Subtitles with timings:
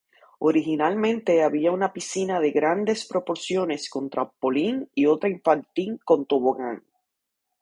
[0.39, 6.81] Originalmente había una piscina de grandes proporciones con trampolín y otra infantil con tobogán.